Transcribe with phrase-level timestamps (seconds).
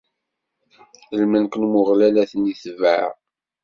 [1.19, 3.05] Lmelk n Umeɣlal ad ten-itbeɛ.